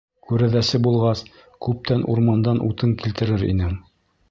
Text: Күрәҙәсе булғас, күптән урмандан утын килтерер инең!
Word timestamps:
Күрәҙәсе 0.27 0.79
булғас, 0.87 1.21
күптән 1.67 2.03
урмандан 2.15 2.65
утын 2.71 2.99
килтерер 3.05 3.47
инең! 3.53 3.79